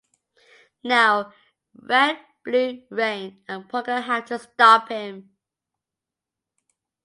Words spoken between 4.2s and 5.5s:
to stop him.